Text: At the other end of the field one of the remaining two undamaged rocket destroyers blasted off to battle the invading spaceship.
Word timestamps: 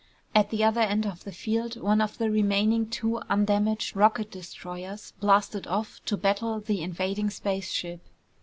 At 0.33 0.49
the 0.49 0.63
other 0.63 0.81
end 0.81 1.05
of 1.05 1.25
the 1.25 1.31
field 1.31 1.79
one 1.79 2.01
of 2.01 2.17
the 2.17 2.31
remaining 2.31 2.89
two 2.89 3.19
undamaged 3.29 3.95
rocket 3.95 4.31
destroyers 4.31 5.13
blasted 5.19 5.67
off 5.67 6.03
to 6.05 6.17
battle 6.17 6.59
the 6.59 6.81
invading 6.81 7.29
spaceship. 7.29 8.01